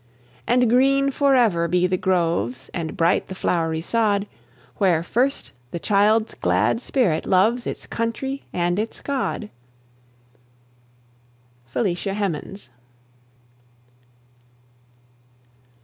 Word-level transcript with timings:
And 0.47 0.67
green 0.67 1.11
forever 1.11 1.67
be 1.67 1.85
the 1.85 1.95
groves, 1.95 2.71
And 2.73 2.97
bright 2.97 3.27
the 3.27 3.35
flowery 3.35 3.81
sod, 3.81 4.25
Where 4.77 5.03
first 5.03 5.51
the 5.69 5.77
child's 5.77 6.33
glad 6.33 6.81
spirit 6.81 7.27
loves 7.27 7.67
Its 7.67 7.85
country 7.85 8.43
and 8.51 8.79
its 8.79 8.99
God! 8.99 9.51
FELICIA 11.67 12.15
HEMANS. 12.15 12.71